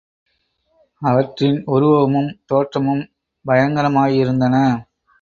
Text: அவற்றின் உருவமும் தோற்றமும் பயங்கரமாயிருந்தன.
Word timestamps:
அவற்றின் 1.01 1.59
உருவமும் 1.65 2.31
தோற்றமும் 2.45 3.03
பயங்கரமாயிருந்தன. 3.45 4.55